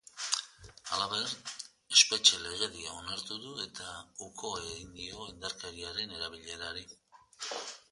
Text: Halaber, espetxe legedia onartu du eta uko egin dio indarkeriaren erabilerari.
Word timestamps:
Halaber, 0.91 1.33
espetxe 1.97 2.39
legedia 2.45 2.95
onartu 3.03 3.37
du 3.45 3.53
eta 3.67 3.93
uko 4.31 4.53
egin 4.63 4.91
dio 5.03 5.29
indarkeriaren 5.37 6.19
erabilerari. 6.19 6.89